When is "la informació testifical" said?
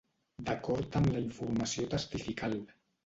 1.17-2.57